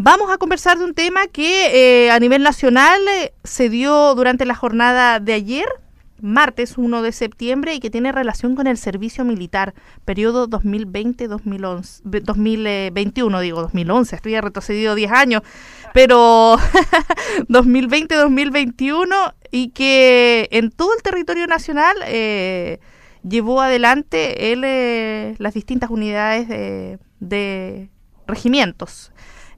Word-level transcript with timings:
Vamos 0.00 0.30
a 0.30 0.38
conversar 0.38 0.78
de 0.78 0.84
un 0.84 0.94
tema 0.94 1.26
que 1.26 2.04
eh, 2.04 2.12
a 2.12 2.20
nivel 2.20 2.44
nacional 2.44 3.00
eh, 3.08 3.32
se 3.42 3.68
dio 3.68 4.14
durante 4.14 4.44
la 4.44 4.54
jornada 4.54 5.18
de 5.18 5.32
ayer, 5.32 5.66
martes 6.20 6.78
1 6.78 7.02
de 7.02 7.10
septiembre, 7.10 7.74
y 7.74 7.80
que 7.80 7.90
tiene 7.90 8.12
relación 8.12 8.54
con 8.54 8.68
el 8.68 8.78
servicio 8.78 9.24
militar, 9.24 9.74
periodo 10.04 10.48
2020-2021, 10.48 12.22
2021, 12.24 13.40
digo 13.40 13.60
2011, 13.62 14.14
estoy 14.14 14.40
retrocedido 14.40 14.94
10 14.94 15.10
años, 15.10 15.42
pero 15.92 16.58
2020-2021, 17.48 19.34
y 19.50 19.70
que 19.70 20.46
en 20.52 20.70
todo 20.70 20.94
el 20.94 21.02
territorio 21.02 21.48
nacional 21.48 21.96
eh, 22.06 22.78
llevó 23.28 23.62
adelante 23.62 24.52
él, 24.52 25.34
las 25.40 25.54
distintas 25.54 25.90
unidades 25.90 26.46
de 27.18 27.90
regimientos 28.28 29.10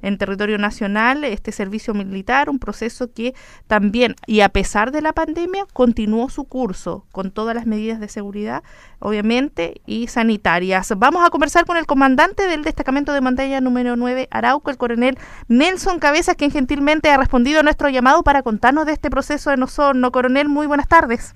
en 0.03 0.19
territorio 0.19 0.59
nacional 0.59 1.25
este 1.25 1.53
servicio 1.53 1.95
militar, 1.95 2.51
un 2.51 2.59
proceso 2.59 3.13
que 3.13 3.35
también, 3.67 4.17
y 4.27 4.41
a 4.41 4.49
pesar 4.49 4.93
de 4.93 5.03
la 5.03 5.13
pandemia, 5.13 5.67
continuó 5.73 6.31
su 6.31 6.45
curso 6.45 7.07
con 7.13 7.31
todas 7.31 7.55
las 7.55 7.67
medidas 7.67 8.01
de 8.01 8.09
seguridad, 8.09 8.63
obviamente, 8.99 9.81
y 9.87 10.09
sanitarias. 10.09 10.93
Vamos 10.97 11.27
a 11.27 11.31
conversar 11.31 11.65
con 11.65 11.77
el 11.77 11.87
comandante 11.87 12.47
del 12.47 12.65
destacamento 12.65 13.13
de 13.13 13.21
montaña 13.21 13.61
número 13.61 13.97
9, 13.97 14.29
Arauco, 14.31 14.71
el 14.71 14.77
coronel 14.77 15.19
Nelson 15.49 15.99
Cabezas, 15.99 16.37
quien 16.37 16.51
gentilmente 16.51 17.11
ha 17.11 17.17
respondido 17.17 17.61
a 17.61 17.63
nuestro 17.63 17.89
llamado 17.89 18.23
para 18.23 18.43
contarnos 18.43 18.87
de 18.87 18.93
este 18.93 19.11
proceso 19.11 19.53
en 19.53 19.63
Osorno. 19.63 20.13
Coronel, 20.13 20.49
muy 20.49 20.67
buenas 20.67 20.89
tardes. 20.89 21.35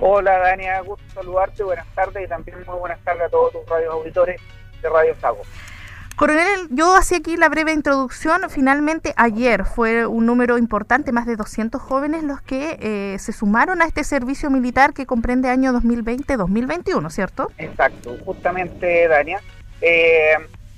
Hola, 0.00 0.38
Dania, 0.38 0.80
gusto 0.80 1.04
saludarte, 1.12 1.64
buenas 1.64 1.86
tardes 1.94 2.24
y 2.24 2.28
también 2.28 2.58
muy 2.66 2.78
buenas 2.78 3.00
tardes 3.00 3.22
a 3.22 3.28
todos 3.28 3.52
tus 3.52 3.66
radios 3.68 3.92
auditores 3.92 4.40
de 4.80 4.88
Radio 4.88 5.14
Sago. 5.20 5.42
Coronel, 6.18 6.66
yo 6.70 6.96
hacía 6.96 7.18
aquí 7.18 7.36
la 7.36 7.48
breve 7.48 7.72
introducción. 7.72 8.40
Finalmente, 8.50 9.14
ayer 9.16 9.64
fue 9.64 10.04
un 10.04 10.26
número 10.26 10.58
importante, 10.58 11.12
más 11.12 11.26
de 11.26 11.36
200 11.36 11.80
jóvenes 11.80 12.24
los 12.24 12.40
que 12.40 12.76
eh, 12.80 13.20
se 13.20 13.32
sumaron 13.32 13.82
a 13.82 13.84
este 13.84 14.02
servicio 14.02 14.50
militar 14.50 14.94
que 14.94 15.06
comprende 15.06 15.48
año 15.48 15.72
2020-2021, 15.74 17.08
¿cierto? 17.10 17.52
Exacto, 17.56 18.16
justamente, 18.24 19.06
Dania. 19.06 19.40
Eh, 19.80 20.32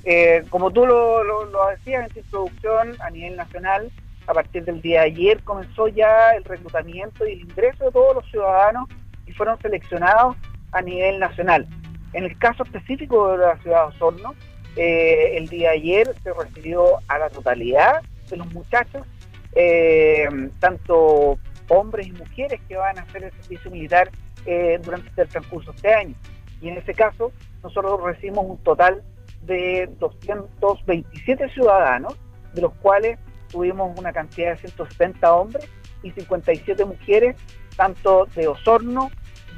eh, 0.05 0.45
como 0.51 0.73
tú 0.73 0.85
lo, 0.85 1.25
decías 1.71 2.05
en 2.07 2.13
tu 2.13 2.19
introducción, 2.19 3.01
a 3.01 3.09
nivel 3.09 3.37
nacional, 3.37 3.91
a 4.27 4.35
partir 4.35 4.67
del 4.67 4.83
día 4.83 5.01
de 5.01 5.07
ayer 5.07 5.43
comenzó 5.43 5.89
ya 5.89 6.33
el 6.33 6.45
reclutamiento 6.45 7.27
y 7.27 7.33
el 7.33 7.41
ingreso 7.41 7.87
de 7.87 7.93
todos 7.93 8.17
los 8.17 8.31
ciudadanos 8.31 8.91
y 9.25 9.33
fueron 9.33 9.59
seleccionados 9.63 10.37
a 10.73 10.83
nivel 10.83 11.19
nacional. 11.19 11.67
En 12.13 12.25
el 12.25 12.37
caso 12.37 12.63
específico 12.63 13.33
de 13.33 13.39
la 13.39 13.57
ciudad 13.63 13.89
de 13.89 13.97
Osorno, 13.97 14.35
eh, 14.77 15.37
el 15.37 15.49
día 15.49 15.71
ayer 15.71 16.15
se 16.23 16.33
recibió 16.33 16.99
a 17.09 17.19
la 17.19 17.29
totalidad 17.29 18.03
de 18.29 18.37
los 18.37 18.53
muchachos, 18.53 19.07
eh, 19.55 20.29
tanto 20.59 21.39
hombres 21.69 22.07
y 22.07 22.13
mujeres 22.13 22.61
que 22.69 22.77
van 22.77 22.99
a 22.99 23.03
hacer 23.03 23.25
el 23.25 23.33
servicio 23.43 23.71
militar 23.71 24.11
eh, 24.47 24.79
durante 24.83 25.23
el 25.23 25.29
transcurso 25.29 25.73
de 25.73 25.77
este 25.77 25.95
año. 25.95 26.15
Y 26.61 26.69
en 26.69 26.79
ese 26.79 26.95
caso, 26.95 27.33
nosotros 27.63 28.01
recibimos 28.03 28.47
un 28.47 28.59
total 28.59 29.03
de 29.43 29.89
227 29.99 31.49
ciudadanos, 31.51 32.17
de 32.55 32.63
los 32.63 32.73
cuales 32.75 33.19
tuvimos 33.49 33.99
una 33.99 34.13
cantidad 34.13 34.53
de 34.53 34.59
170 34.59 35.35
hombres 35.35 35.69
y 36.03 36.11
57 36.11 36.85
mujeres, 36.85 37.37
tanto 37.77 38.27
de 38.35 38.49
Osorno 38.49 39.11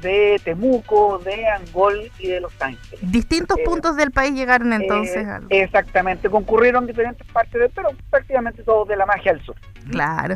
de 0.03 0.39
Temuco, 0.43 1.17
de 1.19 1.47
Angol 1.47 2.11
y 2.19 2.27
de 2.27 2.41
Los 2.41 2.53
Ángeles. 2.61 2.99
Distintos 3.01 3.57
eh, 3.57 3.63
puntos 3.65 3.95
del 3.95 4.11
país 4.11 4.33
llegaron 4.33 4.73
entonces. 4.73 5.25
Eh, 5.49 5.61
exactamente, 5.61 6.29
concurrieron 6.29 6.85
diferentes 6.85 7.25
partes, 7.27 7.59
de, 7.59 7.69
pero 7.69 7.89
prácticamente 8.09 8.63
todos 8.63 8.87
de 8.87 8.97
la 8.97 9.05
magia 9.05 9.31
al 9.31 9.43
sur. 9.43 9.55
Claro. 9.89 10.35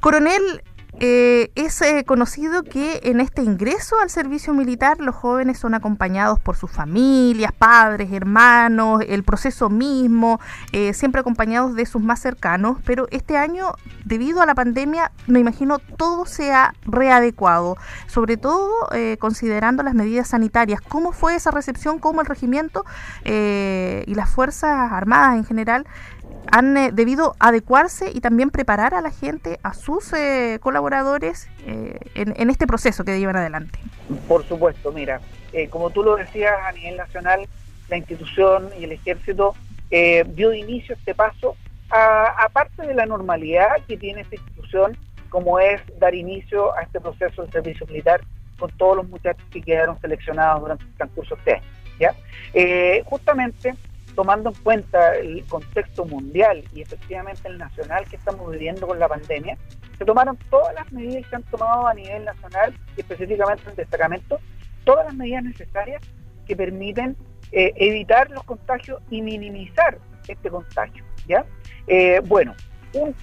Coronel, 0.00 0.62
eh, 1.00 1.52
es 1.54 1.80
eh, 1.82 2.04
conocido 2.04 2.64
que 2.64 3.00
en 3.04 3.20
este 3.20 3.42
ingreso 3.42 4.00
al 4.00 4.10
servicio 4.10 4.52
militar 4.52 5.00
los 5.00 5.14
jóvenes 5.14 5.58
son 5.58 5.74
acompañados 5.74 6.40
por 6.40 6.56
sus 6.56 6.72
familias, 6.72 7.52
padres, 7.52 8.12
hermanos, 8.12 9.02
el 9.06 9.22
proceso 9.22 9.70
mismo, 9.70 10.40
eh, 10.72 10.92
siempre 10.94 11.20
acompañados 11.20 11.76
de 11.76 11.86
sus 11.86 12.02
más 12.02 12.20
cercanos, 12.20 12.78
pero 12.84 13.06
este 13.12 13.36
año, 13.36 13.74
debido 14.04 14.42
a 14.42 14.46
la 14.46 14.56
pandemia, 14.56 15.12
me 15.28 15.38
imagino 15.38 15.78
todo 15.78 16.26
se 16.26 16.52
ha 16.52 16.74
readecuado, 16.84 17.76
sobre 18.08 18.36
todo 18.36 18.68
considerando 19.18 19.82
las 19.82 19.94
medidas 19.94 20.28
sanitarias. 20.28 20.80
¿Cómo 20.80 21.12
fue 21.12 21.34
esa 21.34 21.50
recepción? 21.50 21.98
¿Cómo 21.98 22.20
el 22.20 22.26
regimiento 22.26 22.84
y 23.24 24.14
las 24.14 24.30
Fuerzas 24.30 24.92
Armadas 24.92 25.36
en 25.36 25.44
general 25.44 25.86
han 26.50 26.76
eh, 26.76 26.90
debido 26.92 27.34
adecuarse 27.38 28.10
y 28.12 28.20
también 28.20 28.50
preparar 28.50 28.94
a 28.94 29.00
la 29.00 29.10
gente, 29.10 29.58
a 29.62 29.74
sus 29.74 30.12
eh, 30.12 30.58
colaboradores 30.60 31.48
eh, 31.66 31.98
en, 32.14 32.50
este 32.50 32.66
proceso 32.66 33.04
que 33.04 33.18
llevan 33.18 33.36
adelante. 33.36 33.78
Por 34.26 34.46
supuesto, 34.46 34.92
mira, 34.92 35.20
como 35.70 35.90
tú 35.90 36.02
lo 36.02 36.16
decías 36.16 36.54
a 36.64 36.72
nivel 36.72 36.96
nacional, 36.96 37.46
la 37.88 37.96
institución 37.96 38.70
y 38.78 38.84
el 38.84 38.92
ejército 38.92 39.54
dio 39.90 40.52
inicio 40.52 40.94
a 40.94 40.98
este 40.98 41.14
paso, 41.14 41.56
aparte 41.90 42.86
de 42.86 42.94
la 42.94 43.06
normalidad 43.06 43.68
que 43.86 43.96
tiene 43.96 44.22
esta 44.22 44.36
institución, 44.36 44.96
como 45.30 45.58
es 45.58 45.80
dar 45.98 46.14
inicio 46.14 46.74
a 46.76 46.82
este 46.82 47.00
proceso 47.00 47.44
de 47.44 47.52
servicio 47.52 47.86
militar 47.86 48.20
con 48.58 48.70
todos 48.72 48.96
los 48.96 49.08
muchachos 49.08 49.44
que 49.50 49.62
quedaron 49.62 50.00
seleccionados 50.00 50.60
durante 50.60 50.84
el 50.84 50.94
transcurso 50.94 51.36
de 51.36 51.40
este 51.40 51.54
año. 51.54 51.64
¿ya? 51.98 53.04
justamente 53.04 53.74
tomando 54.18 54.48
en 54.48 54.56
cuenta 54.64 55.14
el 55.14 55.44
contexto 55.46 56.04
mundial 56.04 56.64
y 56.74 56.82
efectivamente 56.82 57.46
el 57.46 57.56
nacional 57.56 58.04
que 58.10 58.16
estamos 58.16 58.50
viviendo 58.50 58.84
con 58.84 58.98
la 58.98 59.06
pandemia, 59.06 59.56
se 59.96 60.04
tomaron 60.04 60.36
todas 60.50 60.74
las 60.74 60.90
medidas 60.90 61.24
que 61.28 61.36
han 61.36 61.44
tomado 61.44 61.86
a 61.86 61.94
nivel 61.94 62.24
nacional 62.24 62.74
específicamente 62.96 63.62
en 63.62 63.70
el 63.70 63.76
destacamento, 63.76 64.40
todas 64.82 65.06
las 65.06 65.14
medidas 65.14 65.44
necesarias 65.44 66.02
que 66.48 66.56
permiten 66.56 67.16
eh, 67.52 67.72
evitar 67.76 68.28
los 68.32 68.42
contagios 68.42 69.00
y 69.08 69.22
minimizar 69.22 69.98
este 70.26 70.50
contagio. 70.50 71.04
¿ya? 71.28 71.46
Eh, 71.86 72.20
bueno, 72.24 72.56
un, 72.94 73.14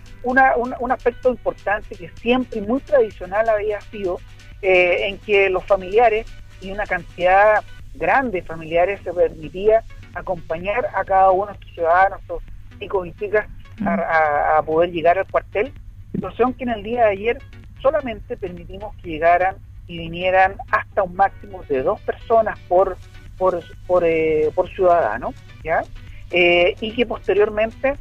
un, 0.79 0.91
aspecto 0.93 1.29
importante 1.29 1.93
que 1.93 2.09
siempre 2.21 2.59
y 2.59 2.61
muy 2.61 2.79
tradicional 2.79 3.49
había 3.49 3.81
sido 3.81 4.17
eh, 4.61 5.09
en 5.09 5.17
que 5.17 5.49
los 5.49 5.65
familiares 5.65 6.25
y 6.61 6.71
una 6.71 6.85
cantidad 6.85 7.65
grande 7.95 8.41
de 8.41 8.47
familiares 8.47 9.01
se 9.03 9.13
permitía 9.13 9.83
acompañar 10.15 10.87
a 10.95 11.03
cada 11.03 11.31
uno 11.31 11.47
de 11.47 11.53
estos 11.53 11.71
ciudadanos, 11.73 12.21
estos 12.21 12.43
chicos 12.79 13.07
y 13.07 13.13
chicas, 13.13 13.47
a, 13.85 14.61
poder 14.65 14.91
llegar 14.91 15.19
al 15.19 15.27
cuartel. 15.27 15.73
Situación 16.13 16.53
que 16.53 16.63
en 16.63 16.69
el 16.69 16.83
día 16.83 17.05
de 17.05 17.11
ayer 17.11 17.37
solamente 17.81 18.37
permitimos 18.37 18.95
que 18.97 19.09
llegaran 19.09 19.57
y 19.87 19.99
vinieran 19.99 20.55
hasta 20.71 21.03
un 21.03 21.15
máximo 21.15 21.61
de 21.69 21.83
dos 21.83 21.99
personas 22.01 22.57
por, 22.67 22.97
por, 23.37 23.61
por, 23.85 24.03
eh, 24.05 24.49
ciudadano, 24.73 25.33
¿ya? 25.63 25.83
Eh, 26.31 26.75
y 26.79 26.93
que 26.93 27.05
posteriormente 27.05 27.93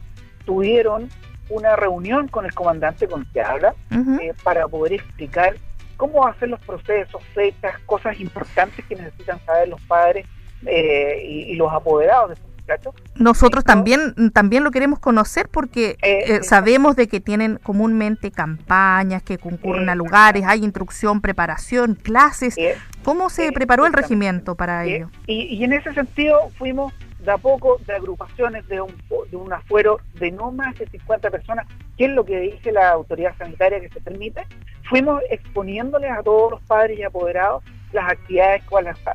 tuvieron 0.46 1.10
una 1.50 1.76
reunión 1.76 2.28
con 2.28 2.46
el 2.46 2.54
comandante 2.54 3.06
con 3.06 3.26
que 3.26 3.42
habla 3.42 3.74
eh, 3.90 4.32
para 4.42 4.66
poder 4.66 4.94
explicar 4.94 5.56
cómo 5.96 6.26
hacer 6.26 6.48
los 6.48 6.60
procesos, 6.60 7.22
fechas, 7.34 7.78
cosas 7.86 8.18
importantes 8.18 8.84
que 8.86 8.96
necesitan 8.96 9.38
saber 9.44 9.68
los 9.68 9.80
padres 9.82 10.26
eh, 10.66 11.22
y, 11.24 11.54
los 11.54 11.72
apoderados 11.72 12.30
de 12.30 12.34
estos 12.34 12.50
muchachos. 12.56 12.94
Nosotros 13.16 13.64
también, 13.64 14.30
también 14.32 14.64
lo 14.64 14.70
queremos 14.70 14.98
conocer 14.98 15.48
porque 15.48 15.96
eh, 16.02 16.24
eh, 16.26 16.42
sabemos 16.42 16.96
de 16.96 17.08
que 17.08 17.20
tienen 17.20 17.58
comúnmente 17.62 18.30
campañas, 18.30 19.22
que 19.22 19.38
concurren 19.38 19.88
a 19.88 19.94
lugares, 19.94 20.44
hay 20.46 20.64
instrucción, 20.64 21.20
preparación, 21.20 21.94
clases. 21.94 22.56
¿Cómo 23.02 23.28
se 23.28 23.52
preparó 23.52 23.86
el 23.86 23.92
regimiento 23.92 24.54
para 24.54 24.84
ello? 24.84 25.10
Y, 25.26 25.62
en 25.62 25.72
ese 25.72 25.92
sentido 25.92 26.50
fuimos 26.58 26.92
de 27.20 27.30
a 27.30 27.38
poco 27.38 27.80
de 27.86 27.94
agrupaciones 27.94 28.66
de 28.68 28.80
un, 28.82 28.94
de 29.30 29.36
un 29.36 29.52
afuero 29.52 29.98
de 30.18 30.30
no 30.30 30.52
más 30.52 30.78
de 30.78 30.86
50 30.86 31.30
personas, 31.30 31.66
que 31.96 32.04
es 32.06 32.10
lo 32.10 32.24
que 32.24 32.38
dice 32.38 32.70
la 32.70 32.90
autoridad 32.90 33.34
sanitaria 33.38 33.80
que 33.80 33.88
se 33.88 34.00
permite, 34.00 34.42
fuimos 34.88 35.22
exponiéndoles 35.30 36.10
a 36.10 36.22
todos 36.22 36.52
los 36.52 36.60
padres 36.62 36.98
y 36.98 37.02
apoderados 37.02 37.64
las 37.94 38.10
actividades 38.10 38.62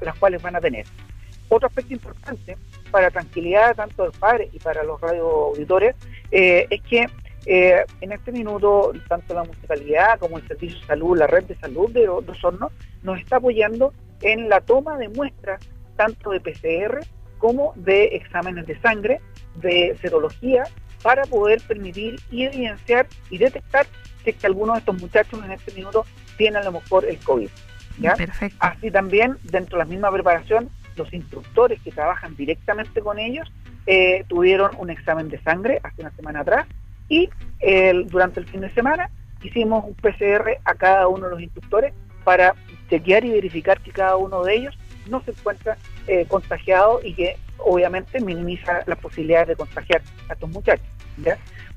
las 0.01 0.15
cuales 0.15 0.41
van 0.41 0.55
a 0.55 0.61
tener. 0.61 0.85
Otro 1.49 1.67
aspecto 1.67 1.93
importante 1.93 2.57
para 2.91 3.11
tranquilidad 3.11 3.75
tanto 3.75 4.03
del 4.03 4.11
padre 4.13 4.49
y 4.53 4.59
para 4.59 4.83
los 4.83 5.01
radioauditores 5.01 5.95
eh, 6.31 6.67
es 6.69 6.81
que 6.83 7.07
eh, 7.45 7.85
en 8.01 8.11
este 8.11 8.31
minuto 8.31 8.91
tanto 9.07 9.33
la 9.33 9.43
municipalidad 9.43 10.19
como 10.19 10.37
el 10.37 10.47
Servicio 10.47 10.79
de 10.79 10.85
Salud, 10.85 11.17
la 11.17 11.27
red 11.27 11.43
de 11.45 11.55
salud 11.55 11.89
de 11.91 12.07
Osorno, 12.07 12.71
nos 13.01 13.19
está 13.19 13.37
apoyando 13.37 13.93
en 14.21 14.49
la 14.49 14.61
toma 14.61 14.97
de 14.97 15.09
muestras 15.09 15.59
tanto 15.95 16.31
de 16.31 16.39
PCR 16.39 16.99
como 17.37 17.73
de 17.75 18.15
exámenes 18.15 18.67
de 18.67 18.79
sangre, 18.81 19.21
de 19.55 19.97
serología, 20.01 20.63
para 21.01 21.23
poder 21.23 21.61
permitir 21.61 22.19
y 22.29 22.43
evidenciar 22.43 23.07
y 23.29 23.37
detectar 23.37 23.87
si 24.23 24.31
es 24.31 24.35
que 24.35 24.47
alguno 24.47 24.73
de 24.73 24.79
estos 24.79 24.99
muchachos 24.99 25.43
en 25.43 25.51
este 25.51 25.71
minuto 25.73 26.05
tiene 26.37 26.57
a 26.57 26.63
lo 26.63 26.73
mejor 26.73 27.05
el 27.05 27.17
COVID. 27.19 27.49
¿ya? 27.99 28.15
Así 28.59 28.91
también, 28.91 29.37
dentro 29.43 29.77
de 29.77 29.85
la 29.85 29.89
misma 29.89 30.11
preparación, 30.11 30.69
los 30.99 31.11
instructores 31.13 31.81
que 31.81 31.91
trabajan 31.91 32.35
directamente 32.35 33.01
con 33.01 33.17
ellos 33.17 33.51
eh, 33.87 34.23
tuvieron 34.27 34.71
un 34.77 34.91
examen 34.91 35.29
de 35.29 35.41
sangre 35.41 35.79
hace 35.83 36.01
una 36.01 36.11
semana 36.11 36.41
atrás 36.41 36.67
y 37.07 37.29
durante 38.05 38.39
el 38.39 38.45
fin 38.45 38.61
de 38.61 38.69
semana 38.73 39.09
hicimos 39.41 39.83
un 39.83 39.95
PCR 39.95 40.59
a 40.63 40.75
cada 40.75 41.07
uno 41.07 41.25
de 41.25 41.31
los 41.31 41.41
instructores 41.41 41.93
para 42.23 42.53
chequear 42.89 43.25
y 43.25 43.31
verificar 43.31 43.79
que 43.81 43.91
cada 43.91 44.15
uno 44.17 44.43
de 44.43 44.55
ellos 44.55 44.77
no 45.09 45.21
se 45.23 45.31
encuentra 45.31 45.77
eh, 46.07 46.25
contagiado 46.27 46.99
y 47.03 47.13
que 47.13 47.37
obviamente 47.57 48.19
minimiza 48.19 48.81
las 48.85 48.97
posibilidades 48.99 49.49
de 49.49 49.55
contagiar 49.55 50.01
a 50.29 50.33
estos 50.33 50.49
muchachos. 50.49 50.85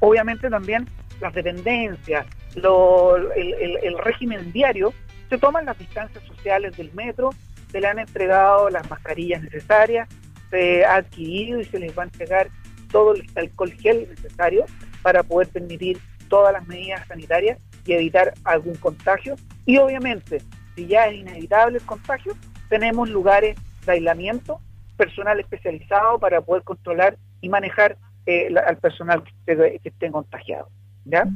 Obviamente 0.00 0.48
también 0.50 0.86
las 1.20 1.34
dependencias, 1.34 2.26
el, 2.54 3.98
régimen 3.98 4.52
diario, 4.52 4.92
se 5.28 5.38
toman 5.38 5.64
las 5.64 5.78
distancias 5.78 6.22
sociales 6.24 6.76
del 6.76 6.92
metro, 6.92 7.30
se 7.72 7.80
le 7.80 7.88
han 7.88 7.98
entregado 7.98 8.68
las 8.70 8.88
mascarillas 8.88 9.42
necesarias, 9.42 10.08
se 10.50 10.84
ha 10.84 10.96
adquirido 10.96 11.58
y 11.58 11.64
se 11.64 11.78
les 11.78 11.96
va 11.96 12.02
a 12.02 12.06
entregar 12.06 12.48
todo 12.90 13.14
el 13.14 13.26
alcohol 13.34 13.72
gel 13.72 14.06
necesario 14.10 14.66
para 15.00 15.22
poder 15.22 15.48
permitir 15.48 15.98
todas 16.28 16.52
las 16.52 16.68
medidas 16.68 17.06
sanitarias 17.08 17.58
y 17.86 17.94
evitar 17.94 18.34
algún 18.44 18.74
contagio. 18.76 19.34
Y 19.64 19.78
obviamente, 19.78 20.42
si 20.76 20.86
ya 20.86 21.06
es 21.06 21.14
inevitable 21.14 21.78
el 21.78 21.86
contagio, 21.86 22.34
tenemos 22.68 23.08
lugares 23.08 23.56
de 23.86 23.92
aislamiento, 23.92 24.60
personal 24.96 25.40
especializado 25.40 26.18
para 26.18 26.42
poder 26.42 26.62
controlar 26.62 27.16
y 27.40 27.48
manejar 27.48 27.96
eh, 28.26 28.54
al 28.66 28.76
personal 28.76 29.24
que 29.46 29.80
esté 29.82 30.10
contagiado. 30.10 30.68
¿Ya? 31.04 31.26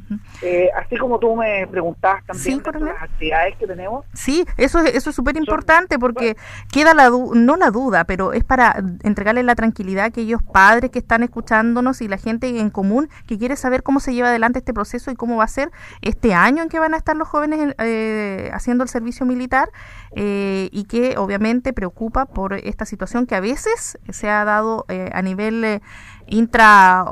Eh, 0.43 0.71
así 0.77 0.97
como 0.97 1.19
tú 1.19 1.35
me 1.35 1.67
preguntabas 1.67 2.25
también 2.25 2.63
las 2.81 3.03
actividades 3.03 3.57
que 3.57 3.67
tenemos. 3.67 4.05
Sí, 4.13 4.45
eso, 4.57 4.79
eso 4.79 5.11
es 5.11 5.17
súper 5.17 5.37
importante 5.37 5.99
porque 5.99 6.37
queda 6.71 6.95
la 6.95 7.11
no 7.11 7.57
la 7.57 7.71
duda, 7.73 8.05
pero 8.05 8.33
es 8.33 8.45
para 8.45 8.77
entregarle 9.03 9.43
la 9.43 9.57
tranquilidad 9.57 10.05
a 10.05 10.09
aquellos 10.09 10.41
padres 10.43 10.91
que 10.91 11.01
están 11.01 11.25
escuchándonos 11.25 12.01
y 12.01 12.07
la 12.07 12.17
gente 12.17 12.61
en 12.61 12.71
común 12.71 13.09
que 13.27 13.39
quiere 13.39 13.57
saber 13.57 13.83
cómo 13.83 13.99
se 13.99 14.15
lleva 14.15 14.29
adelante 14.29 14.61
este 14.61 14.73
proceso 14.73 15.11
y 15.11 15.17
cómo 15.17 15.37
va 15.37 15.45
a 15.45 15.49
ser 15.49 15.73
este 16.01 16.33
año 16.33 16.63
en 16.63 16.69
que 16.69 16.79
van 16.79 16.95
a 16.95 16.97
estar 16.97 17.17
los 17.17 17.27
jóvenes 17.27 17.75
eh, 17.79 18.51
haciendo 18.53 18.85
el 18.85 18.89
servicio 18.89 19.27
militar 19.27 19.71
eh, 20.15 20.69
y 20.71 20.85
que 20.85 21.17
obviamente 21.19 21.73
preocupa 21.73 22.27
por 22.27 22.55
esta 22.55 22.85
situación 22.85 23.27
que 23.27 23.35
a 23.35 23.41
veces 23.41 23.99
se 24.11 24.29
ha 24.29 24.45
dado 24.45 24.87
a 25.13 25.23
nivel 25.23 25.81
intra 26.28 27.05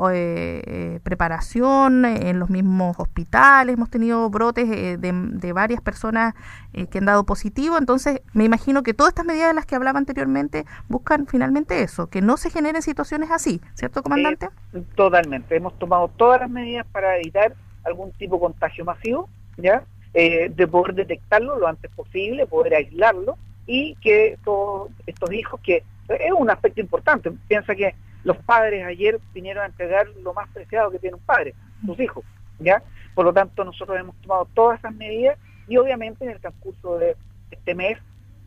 preparación 1.03 2.05
en 2.05 2.39
los 2.39 2.51
mismos 2.51 2.97
hospitales, 2.99 3.75
hemos 3.75 3.91
tenido 3.91 4.29
brotes 4.31 4.69
eh, 4.71 4.97
de, 4.99 5.53
varias 5.53 5.81
personas 5.81 6.35
eh, 6.73 6.87
que 6.87 6.99
han 6.99 7.05
dado 7.05 7.25
positivo, 7.25 7.79
entonces 7.79 8.21
me 8.33 8.45
imagino 8.45 8.83
que 8.83 8.95
todas 8.95 9.11
estas 9.13 9.27
medidas 9.27 9.49
de 9.49 9.55
las 9.55 9.67
que 9.67 9.77
hablaba 9.77 9.99
anteriormente 9.99 10.65
buscan 10.89 11.27
finalmente 11.27 11.83
eso, 11.83 12.09
que 12.09 12.21
no 12.21 12.37
se 12.37 12.51
generen 12.51 12.83
situaciones 12.83 13.31
así, 13.31 13.61
¿cierto, 13.75 14.03
comandante? 14.03 14.49
totalmente, 14.97 15.57
hemos 15.57 15.79
tomado 15.79 16.09
todas 16.09 16.41
las 16.41 16.51
medidas 16.51 16.87
para 16.91 17.17
evitar 17.17 17.55
algún 17.85 18.11
tipo 18.13 18.37
de 18.37 18.41
contagio 18.41 18.85
masivo, 18.85 19.29
¿ya? 19.57 19.85
Eh, 20.15 20.51
de 20.55 20.69
poder 20.69 20.95
detectarlo 20.95 21.59
lo 21.59 21.67
antes 21.67 21.91
posible, 21.91 22.47
poder 22.47 22.75
aislarlo 22.75 23.37
y 23.67 23.97
que 23.97 24.39
todos 24.45 24.91
estos 25.07 25.33
hijos, 25.33 25.61
que 25.61 25.83
es 26.09 26.33
un 26.37 26.51
aspecto 26.51 26.81
importante, 26.81 27.33
piensa 27.49 27.75
que 27.75 27.95
los 28.25 28.39
padres 28.39 28.85
ayer 28.85 29.21
vinieron 29.33 29.63
a 29.63 29.67
entregar 29.67 30.09
lo 30.23 30.35
más 30.35 30.49
preciado 30.49 30.91
que 30.91 30.99
tiene 30.99 31.17
un 31.17 31.23
padre, 31.23 31.55
sus 31.85 31.99
hijos, 32.01 32.25
¿ya? 32.59 32.83
Por 33.15 33.27
lo 33.27 33.33
tanto, 33.33 33.65
nosotros 33.65 33.99
hemos 33.99 34.17
tomado 34.23 34.49
todas 34.55 34.79
esas 34.79 34.95
medidas 34.95 35.39
y 35.69 35.77
obviamente 35.77 36.25
en 36.25 36.31
el 36.31 36.41
transcurso 36.41 36.99
de 36.99 37.17
este 37.51 37.75
mes 37.75 37.99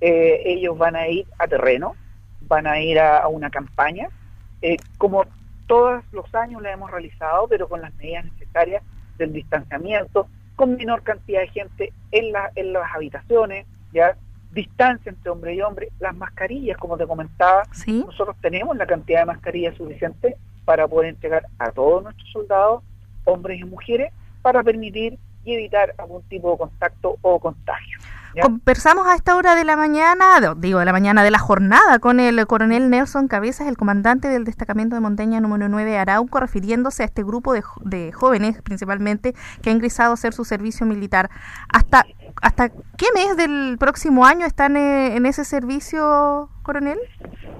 eh, 0.01 0.41
ellos 0.45 0.77
van 0.77 0.95
a 0.95 1.07
ir 1.07 1.25
a 1.39 1.47
terreno, 1.47 1.95
van 2.41 2.67
a 2.67 2.79
ir 2.81 2.99
a, 2.99 3.27
una 3.27 3.49
campaña, 3.49 4.09
eh, 4.61 4.77
como 4.97 5.25
todos 5.67 6.03
los 6.11 6.33
años 6.35 6.61
la 6.61 6.71
hemos 6.71 6.91
realizado, 6.91 7.47
pero 7.47 7.67
con 7.67 7.81
las 7.81 7.93
medidas 7.95 8.25
necesarias 8.25 8.83
del 9.17 9.33
distanciamiento, 9.33 10.27
con 10.55 10.75
menor 10.75 11.03
cantidad 11.03 11.41
de 11.41 11.47
gente 11.49 11.93
en, 12.11 12.31
la, 12.31 12.51
en 12.55 12.73
las 12.73 12.93
habitaciones, 12.93 13.65
ya 13.91 14.17
distancia 14.51 15.09
entre 15.09 15.29
hombre 15.29 15.55
y 15.55 15.61
hombre, 15.61 15.89
las 15.99 16.15
mascarillas, 16.15 16.77
como 16.77 16.97
te 16.97 17.05
comentaba, 17.05 17.63
nosotros 17.85 18.35
tenemos 18.41 18.75
la 18.77 18.85
cantidad 18.85 19.19
de 19.19 19.25
mascarillas 19.25 19.75
suficiente 19.75 20.37
para 20.65 20.87
poder 20.87 21.09
entregar 21.09 21.45
a 21.59 21.71
todos 21.71 22.03
nuestros 22.03 22.29
soldados 22.31 22.83
hombres 23.25 23.59
y 23.59 23.65
mujeres, 23.65 24.11
para 24.41 24.63
permitir 24.63 25.17
y 25.43 25.53
evitar 25.53 25.93
algún 25.97 26.23
tipo 26.23 26.51
de 26.51 26.57
contacto 26.57 27.17
o 27.21 27.39
contagio. 27.39 27.99
Conversamos 28.41 29.07
a 29.07 29.15
esta 29.15 29.35
hora 29.35 29.55
de 29.55 29.63
la 29.63 29.75
mañana, 29.75 30.53
digo 30.57 30.79
de 30.79 30.85
la 30.85 30.91
mañana 30.91 31.23
de 31.23 31.31
la 31.31 31.39
jornada, 31.39 31.99
con 31.99 32.19
el 32.19 32.45
coronel 32.45 32.89
Nelson 32.89 33.27
Cabezas, 33.27 33.67
el 33.67 33.77
comandante 33.77 34.27
del 34.27 34.43
destacamento 34.43 34.95
de 34.95 35.01
montaña 35.01 35.39
número 35.39 35.69
9 35.69 35.97
Arauco, 35.97 36.39
refiriéndose 36.39 37.03
a 37.03 37.05
este 37.05 37.23
grupo 37.23 37.53
de, 37.53 38.11
jóvenes 38.11 38.61
principalmente 38.61 39.33
que 39.61 39.69
ha 39.69 39.73
ingresado 39.73 40.11
a 40.11 40.13
hacer 40.13 40.33
su 40.33 40.45
servicio 40.45 40.85
militar. 40.85 41.29
¿Hasta, 41.69 42.05
hasta 42.41 42.69
qué 42.69 43.07
mes 43.15 43.37
del 43.37 43.77
próximo 43.79 44.25
año 44.25 44.45
están 44.45 44.77
eh, 44.77 45.15
en 45.15 45.25
ese 45.25 45.43
servicio, 45.43 46.49
coronel? 46.63 46.99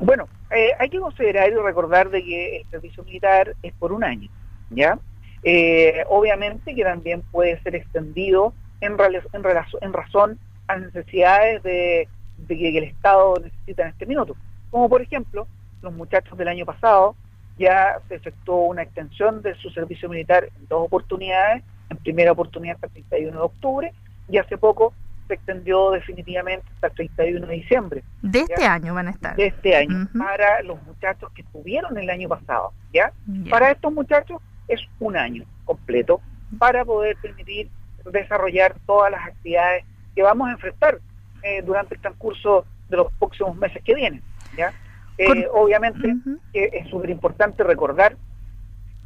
Bueno, 0.01 0.27
eh, 0.51 0.71
hay 0.79 0.89
que 0.89 1.00
considerar 1.00 1.50
y 1.50 1.56
recordar 1.56 2.09
de 2.09 2.24
que 2.24 2.57
el 2.57 2.69
servicio 2.69 3.03
militar 3.03 3.56
es 3.63 3.74
por 3.74 3.91
un 3.91 4.03
año, 4.03 4.29
¿ya? 4.69 5.00
Eh, 5.44 6.03
obviamente 6.09 6.75
que 6.75 6.83
también 6.83 7.21
puede 7.31 7.62
ser 7.62 7.75
extendido 7.75 8.53
en, 8.81 8.94
en, 8.94 9.44
en 9.81 9.94
razón 9.94 10.39
a 10.68 10.78
necesidades 10.78 11.64
de, 11.64 12.08
que 12.48 12.78
el 12.78 12.84
Estado 12.84 13.36
necesita 13.42 13.84
en 13.84 13.90
este 13.90 14.06
minuto. 14.06 14.36
Como 14.69 14.90
por 14.90 15.02
ejemplo, 15.02 15.48
los 15.81 15.94
muchachos 15.94 16.38
del 16.38 16.48
año 16.48 16.66
pasado 16.66 17.16
ya 17.58 18.00
se 18.08 18.16
efectuó 18.16 18.68
una 18.68 18.84
extensión 18.84 19.42
de 19.42 19.56
su 19.56 19.69
servicio 19.72 20.10
militar 20.10 20.46
en 20.46 20.68
dos 20.68 20.86
oportunidades, 20.86 21.64
en 21.90 21.98
primera 21.98 22.31
oportunidad 22.31 22.75
hasta 22.75 22.88
el 22.88 23.06
31 23.06 23.31
de 23.31 23.44
octubre 23.44 23.94
y 24.30 24.38
hace 24.38 24.58
poco 24.58 24.94
se 25.28 25.34
extendió 25.34 25.92
definitivamente 25.92 26.66
hasta 26.75 26.88
el 26.88 26.94
31 26.94 27.48
de 27.48 27.54
diciembre. 27.54 28.04
De 28.22 28.40
este 28.40 28.66
año 28.66 28.94
van 28.94 29.08
a 29.08 29.12
estar. 29.12 29.36
De 29.36 29.48
este 29.48 29.75
año, 29.75 30.08
para 30.18 30.62
los 30.63 30.81
muchachos 30.84 31.31
que 31.34 31.42
estuvieron 31.42 31.98
el 31.98 32.10
año 32.10 32.30
pasado, 32.30 32.72
¿ya? 32.94 33.12
Para 33.50 33.72
estos 33.72 33.92
muchachos 33.92 34.42
es 34.68 34.81
un 35.00 35.18
año 35.18 35.44
completo 35.66 36.22
para 36.58 36.86
poder 36.86 37.18
permitir 37.22 37.70
desarrollar 38.12 38.75
todas 38.86 39.12
las 39.12 39.25
actividades 39.28 39.84
que 40.18 40.24
vamos 40.24 40.50
a 40.50 40.54
enfrentar 40.54 41.00
eh, 41.44 41.62
durante 41.62 41.94
el 41.94 42.02
transcurso 42.02 42.66
de 42.90 42.98
los 42.98 43.14
próximos 43.19 43.56
meses 43.56 43.84
que 43.84 43.94
vienen. 43.94 44.24
¿ya? 44.58 44.74
Eh, 45.19 45.48
obviamente 45.54 46.12
es 46.54 46.90
súper 46.90 47.12
importante 47.12 47.64
recordar 47.64 48.18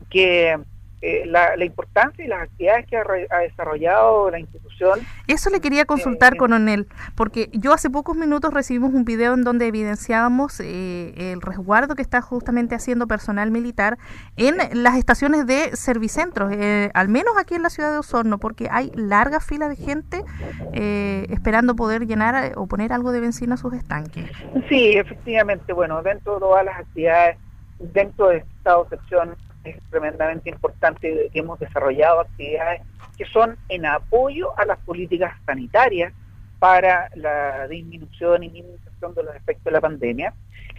que 0.10 0.58
eh, 1.04 1.24
la, 1.26 1.66
importancia 1.66 2.24
y 2.24 2.28
las 2.28 2.44
actividades 2.44 2.86
que 2.86 2.96
ha, 2.96 3.40
desarrollado 3.40 4.30
la 4.30 4.40
institución. 4.40 5.00
Eso 5.26 5.50
le 5.50 5.60
quería 5.60 5.86
consultar, 5.86 6.38
con 6.38 6.50
coronel, 6.50 6.88
porque 7.16 7.50
yo 7.54 7.74
hace 7.74 7.90
pocos 7.90 8.16
minutos 8.16 8.54
recibimos 8.54 8.94
un 8.94 9.04
video 9.04 9.34
en 9.34 9.44
donde 9.44 9.66
evidenciábamos 9.66 10.60
eh, 10.60 11.32
el 11.34 11.42
resguardo 11.42 11.96
que 11.96 12.04
está 12.04 12.22
justamente 12.22 12.76
haciendo 12.76 13.08
personal 13.08 13.50
militar 13.50 13.98
en 14.38 14.58
las 14.84 14.96
estaciones 14.96 15.48
de 15.48 15.76
servicentros, 15.76 16.52
eh, 16.54 16.92
al 16.94 17.10
menos 17.10 17.36
aquí 17.36 17.56
en 17.56 17.64
la 17.64 17.72
ciudad 17.72 17.92
de 17.92 17.98
Osorno, 17.98 18.38
porque 18.38 18.68
hay 18.70 18.92
larga 18.94 19.40
fila 19.40 19.70
de 19.70 19.78
gente 19.78 20.24
esperando 20.74 21.76
poder 21.76 22.06
llenar 22.06 22.54
o 22.58 22.68
poner 22.68 22.94
algo 22.94 23.12
de 23.12 23.22
benzina 23.22 23.56
a 23.56 23.58
sus 23.58 23.74
estanques. 23.74 24.30
Sí, 24.70 24.92
efectivamente, 24.96 25.74
bueno, 25.74 26.04
dentro 26.04 26.36
de 26.36 26.40
todas 26.42 26.64
las 26.64 26.78
actividades, 26.78 27.38
dentro 27.80 28.28
de 28.28 28.38
esta 28.38 28.80
excepción 28.82 29.36
es 29.64 29.78
tremendamente 29.90 30.50
importante 30.50 31.30
que 31.32 31.40
hemos 31.40 31.60
desarrollado 31.60 32.22
actividades 32.22 32.82
que 33.18 33.26
son 33.26 33.58
en 33.70 33.86
apoyo 33.86 34.58
a 34.58 34.66
las 34.66 34.80
políticas 34.80 35.34
sanitarias 35.46 36.14
para 36.60 37.10
la 37.16 37.68
disminución 37.68 38.44
y 38.44 38.50
minimización 38.50 39.14
de 39.16 39.24
los 39.24 39.36
efectos 39.36 39.66
de 39.66 39.72
la 39.72 39.82
pandemia. 39.82 40.34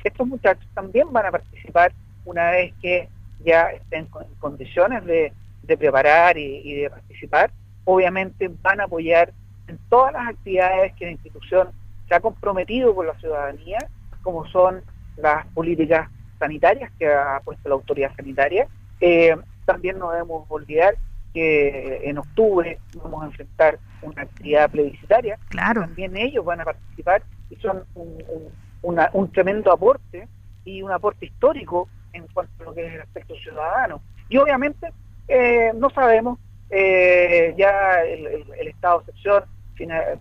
Estos 0.04 0.26
muchachos 0.26 0.66
también 0.74 1.12
van 1.12 1.26
a 1.26 1.30
participar 1.30 1.92
una 2.24 2.50
vez 2.50 2.72
que 2.80 3.08
ya 3.44 3.70
estén 3.72 4.08
en 4.20 4.34
condiciones 4.38 5.04
de, 5.04 5.32
preparar 5.76 6.36
y, 6.38 6.82
de 6.82 6.90
participar. 6.90 7.50
Obviamente 7.84 8.50
van 8.62 8.80
a 8.80 8.84
apoyar 8.84 9.32
en 9.66 9.78
todas 9.88 10.12
las 10.12 10.28
actividades 10.28 10.92
que 10.94 11.06
la 11.06 11.12
institución 11.12 11.70
se 12.08 12.14
ha 12.14 12.20
comprometido 12.20 12.94
con 12.94 13.06
la 13.06 13.18
ciudadanía, 13.18 13.78
como 14.22 14.46
son 14.48 14.82
las 15.16 15.46
políticas 15.48 16.08
sanitarias 16.42 16.90
que 16.98 17.06
ha 17.06 17.40
puesto 17.44 17.68
la 17.68 17.76
autoridad 17.76 18.10
sanitaria. 18.16 18.66
Eh, 19.00 19.36
también 19.64 19.96
no 19.96 20.10
debemos 20.10 20.44
olvidar 20.48 20.96
que 21.32 22.00
en 22.02 22.18
octubre 22.18 22.80
vamos 22.96 23.22
a 23.22 23.26
enfrentar 23.26 23.78
una 24.02 24.22
actividad 24.22 24.68
plebiscitaria. 24.68 25.38
Claro. 25.50 25.82
También 25.82 26.16
ellos 26.16 26.44
van 26.44 26.60
a 26.60 26.64
participar 26.64 27.22
y 27.48 27.56
son 27.56 27.84
un, 27.94 29.30
tremendo 29.32 29.72
aporte 29.72 30.26
y 30.64 30.82
un 30.82 30.90
aporte 30.90 31.26
histórico 31.26 31.88
en 32.12 32.26
cuanto 32.26 32.52
a 32.60 32.66
lo 32.66 32.74
que 32.74 32.86
es 32.86 32.94
el 32.94 33.02
aspecto 33.02 33.36
ciudadano. 33.36 34.02
Y 34.28 34.36
obviamente 34.38 34.92
eh, 35.28 35.70
no 35.76 35.90
sabemos, 35.90 36.40
eh, 36.70 37.54
ya 37.56 38.02
el, 38.02 38.66
estado 38.66 38.98
de 38.98 39.12
excepción 39.12 39.44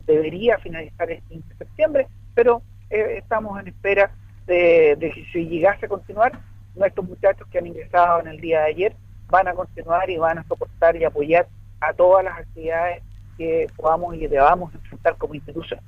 debería 0.06 0.60
finalizar 0.60 1.10
el 1.10 1.22
15 1.24 1.48
de 1.50 1.56
septiembre, 1.56 2.08
pero 2.36 2.62
estamos 2.90 3.60
en 3.60 3.70
espera 3.70 4.12
de, 4.52 5.14
que 5.14 5.26
si 5.32 5.48
llegase 5.48 5.86
a 5.86 5.90
continuar, 5.90 6.40
nuestros 6.76 7.08
muchachos 7.08 7.48
que 7.50 7.60
han 7.60 7.68
ingresado 7.68 8.22
en 8.22 8.28
el 8.28 8.42
día 8.42 8.62
de 8.62 8.66
ayer 8.68 8.96
van 9.30 9.48
a 9.48 9.54
continuar 9.54 10.10
y 10.10 10.18
van 10.18 10.38
a 10.40 10.44
soportar 10.44 10.96
y 10.96 11.04
apoyar 11.04 11.48
a 11.80 11.94
todas 11.94 12.24
las 12.24 12.38
actividades 12.38 13.04
que 13.38 13.68
podamos 13.76 14.16
y 14.16 14.28
debamos 14.28 14.74
enfrentar 14.74 15.16
como 15.18 15.36
institución. 15.36 15.80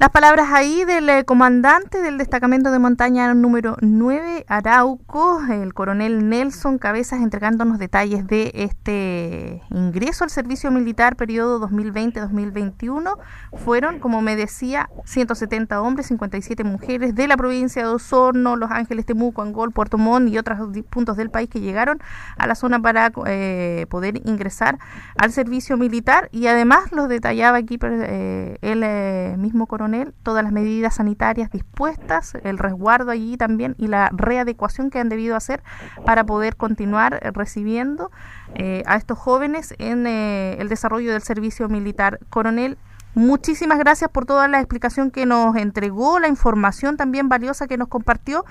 Las 0.00 0.08
palabras 0.08 0.48
ahí 0.50 0.86
del 0.86 1.10
eh, 1.10 1.24
comandante 1.26 2.00
del 2.00 2.16
destacamento 2.16 2.70
de 2.70 2.78
montaña 2.78 3.34
número 3.34 3.76
9, 3.82 4.46
Arauco, 4.48 5.42
el 5.50 5.74
coronel 5.74 6.26
Nelson 6.30 6.78
Cabezas, 6.78 7.20
entregándonos 7.20 7.78
detalles 7.78 8.26
de 8.26 8.50
este 8.54 9.60
ingreso 9.68 10.24
al 10.24 10.30
servicio 10.30 10.70
militar 10.70 11.16
periodo 11.16 11.60
2020-2021. 11.68 13.18
Fueron, 13.62 13.98
como 13.98 14.22
me 14.22 14.36
decía, 14.36 14.88
170 15.04 15.82
hombres, 15.82 16.06
57 16.06 16.64
mujeres 16.64 17.14
de 17.14 17.28
la 17.28 17.36
provincia 17.36 17.82
de 17.82 17.90
Osorno, 17.90 18.56
Los 18.56 18.70
Ángeles, 18.70 19.04
Temuco, 19.04 19.42
Angol, 19.42 19.70
Puerto 19.70 19.98
Montt 19.98 20.32
y 20.32 20.38
otros 20.38 20.60
puntos 20.88 21.18
del 21.18 21.28
país 21.28 21.50
que 21.50 21.60
llegaron 21.60 21.98
a 22.38 22.46
la 22.46 22.54
zona 22.54 22.80
para 22.80 23.12
eh, 23.26 23.84
poder 23.90 24.26
ingresar 24.26 24.78
al 25.18 25.30
servicio 25.30 25.76
militar 25.76 26.30
y 26.32 26.46
además 26.46 26.90
los 26.90 27.06
detallaba 27.10 27.58
aquí 27.58 27.78
eh, 27.82 28.56
el 28.62 29.38
mismo 29.38 29.66
coronel 29.66 29.89
todas 30.22 30.44
las 30.44 30.52
medidas 30.52 30.96
sanitarias 30.96 31.50
dispuestas, 31.50 32.34
el 32.42 32.58
resguardo 32.58 33.10
allí 33.10 33.36
también 33.36 33.74
y 33.78 33.86
la 33.86 34.10
readecuación 34.12 34.90
que 34.90 34.98
han 34.98 35.08
debido 35.08 35.36
hacer 35.36 35.62
para 36.04 36.24
poder 36.24 36.56
continuar 36.56 37.20
eh, 37.22 37.30
recibiendo 37.32 38.10
eh, 38.54 38.82
a 38.86 38.96
estos 38.96 39.18
jóvenes 39.18 39.74
en 39.78 40.06
eh, 40.06 40.56
el 40.60 40.68
desarrollo 40.68 41.12
del 41.12 41.22
servicio 41.22 41.68
militar. 41.68 42.20
Coronel, 42.30 42.78
Muchísimas 43.14 43.78
gracias 43.78 44.08
por 44.10 44.24
toda 44.24 44.46
la 44.46 44.58
explicación 44.58 45.10
que 45.10 45.26
nos 45.26 45.56
entregó, 45.56 46.20
la 46.20 46.28
información 46.28 46.96
también 46.96 47.28
valiosa 47.28 47.66
que 47.66 47.76
nos 47.76 47.88
compartió. 47.88 48.44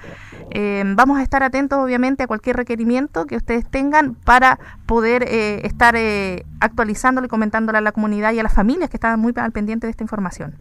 Eh, 0.51 0.83
vamos 0.85 1.17
a 1.17 1.23
estar 1.23 1.43
atentos, 1.43 1.79
obviamente, 1.79 2.23
a 2.23 2.27
cualquier 2.27 2.57
requerimiento 2.57 3.25
que 3.25 3.37
ustedes 3.37 3.69
tengan 3.69 4.15
para 4.15 4.59
poder 4.85 5.23
eh, 5.23 5.65
estar 5.65 5.95
eh, 5.95 6.43
actualizándolo 6.59 7.25
y 7.25 7.29
comentándole 7.29 7.77
a 7.77 7.81
la 7.81 7.93
comunidad 7.93 8.33
y 8.33 8.39
a 8.39 8.43
las 8.43 8.53
familias 8.53 8.89
que 8.89 8.97
están 8.97 9.17
muy 9.19 9.33
al 9.37 9.53
pendiente 9.53 9.87
de 9.87 9.91
esta 9.91 10.03
información. 10.03 10.55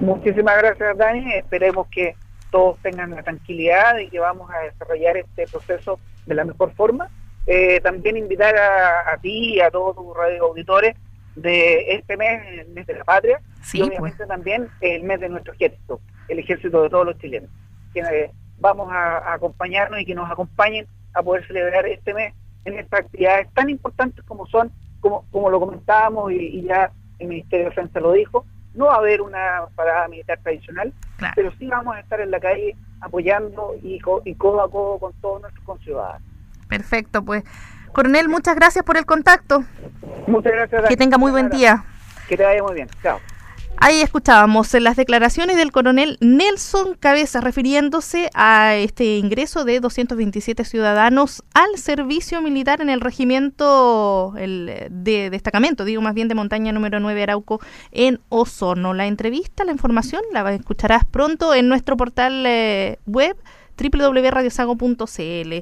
Muchísimas 0.00 0.58
gracias, 0.58 0.96
Dani. 0.98 1.34
Esperemos 1.34 1.86
que 1.88 2.16
todos 2.50 2.78
tengan 2.82 3.10
la 3.10 3.22
tranquilidad 3.22 3.98
y 3.98 4.08
que 4.08 4.18
vamos 4.18 4.50
a 4.50 4.58
desarrollar 4.64 5.16
este 5.16 5.46
proceso 5.46 6.00
de 6.26 6.34
la 6.34 6.44
mejor 6.44 6.72
forma. 6.72 7.08
también 7.84 8.16
invitar 8.16 8.56
a, 8.56 9.12
a 9.12 9.16
ti 9.18 9.54
y 9.54 9.60
a 9.60 9.70
todos 9.70 9.94
tus 9.94 10.16
radio 10.16 10.44
auditores 10.46 10.96
de 11.42 11.94
este 11.94 12.16
mes, 12.16 12.40
el 12.60 12.68
mes 12.68 12.86
de 12.86 12.94
la 12.94 13.04
patria, 13.04 13.40
y 13.72 13.78
pues. 13.78 13.90
obviamente 13.90 14.26
también 14.26 14.68
el 14.80 15.02
mes 15.04 15.20
de 15.20 15.28
nuestro 15.28 15.52
ejército, 15.54 16.00
el 16.28 16.38
ejército 16.38 16.82
de 16.82 16.90
todos 16.90 17.06
los 17.06 17.18
chilenos. 17.18 17.50
Que 17.92 18.00
eh, 18.00 18.30
vamos 18.58 18.90
a, 18.92 19.32
acompañarnos 19.32 20.00
y 20.00 20.04
que 20.04 20.14
nos 20.14 20.30
acompañen 20.30 20.86
a 21.14 21.22
poder 21.22 21.46
celebrar 21.46 21.86
este 21.86 22.14
mes 22.14 22.34
en 22.64 22.78
estas 22.78 23.00
actividades 23.00 23.52
tan 23.54 23.70
importantes 23.70 24.24
como 24.24 24.46
son, 24.46 24.70
como, 25.00 25.24
como 25.30 25.50
lo 25.50 25.60
comentábamos 25.60 26.32
y, 26.32 26.62
ya 26.62 26.90
el 27.18 27.28
Ministerio 27.28 27.64
de 27.64 27.70
Defensa 27.70 28.00
lo 28.00 28.12
dijo, 28.12 28.44
no 28.74 28.86
va 28.86 28.94
a 28.94 28.98
haber 28.98 29.20
una 29.20 29.66
parada 29.74 30.06
militar 30.08 30.38
tradicional, 30.42 30.92
pero 31.34 31.52
sí 31.58 31.66
vamos 31.66 31.96
a 31.96 32.00
estar 32.00 32.20
en 32.20 32.30
la 32.30 32.38
calle 32.38 32.76
apoyando 33.00 33.74
y, 33.82 34.00
y 34.24 34.34
codo 34.34 34.62
a 34.62 34.70
codo 34.70 34.98
con 34.98 35.12
todos 35.14 35.40
nuestros 35.40 35.64
conciudadanos. 35.64 36.22
Perfecto, 36.68 37.24
pues 37.24 37.44
Coronel, 37.92 38.28
muchas 38.28 38.54
gracias 38.56 38.84
por 38.84 38.96
el 38.96 39.06
contacto. 39.06 39.64
Muchas 40.26 40.52
gracias. 40.52 40.88
Que 40.88 40.96
tenga 40.96 41.18
muy 41.18 41.30
buen 41.30 41.48
día. 41.50 41.84
Que 42.28 42.36
te 42.36 42.44
vaya 42.44 42.62
muy 42.62 42.74
bien. 42.74 42.88
Chao. 43.02 43.18
Ahí 43.80 44.00
escuchábamos 44.00 44.74
las 44.74 44.96
declaraciones 44.96 45.56
del 45.56 45.70
coronel 45.70 46.18
Nelson 46.20 46.94
Cabezas 46.98 47.44
refiriéndose 47.44 48.28
a 48.34 48.74
este 48.74 49.18
ingreso 49.18 49.64
de 49.64 49.78
227 49.78 50.64
ciudadanos 50.64 51.44
al 51.54 51.78
servicio 51.78 52.42
militar 52.42 52.80
en 52.80 52.90
el 52.90 53.00
regimiento 53.00 54.34
de 54.34 55.28
destacamento, 55.30 55.84
digo 55.84 56.02
más 56.02 56.14
bien 56.14 56.26
de 56.26 56.34
montaña 56.34 56.72
número 56.72 56.98
9 56.98 57.22
Arauco 57.22 57.60
en 57.92 58.18
Osorno. 58.30 58.94
La 58.94 59.06
entrevista, 59.06 59.64
la 59.64 59.70
información 59.70 60.22
la 60.32 60.52
escucharás 60.52 61.04
pronto 61.04 61.54
en 61.54 61.68
nuestro 61.68 61.96
portal 61.96 62.44
eh, 62.46 62.98
web 63.06 63.36
www.radiosago.cl. 63.78 65.54